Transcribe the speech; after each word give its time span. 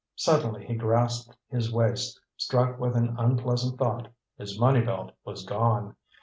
Suddenly 0.15 0.65
he 0.65 0.73
grasped 0.73 1.37
his 1.47 1.71
waist, 1.71 2.19
struck 2.35 2.79
with 2.79 2.95
an 2.97 3.15
unpleasant 3.19 3.77
thought; 3.77 4.07
his 4.35 4.59
money 4.59 4.81
belt 4.81 5.11
was 5.25 5.45
gone! 5.45 5.95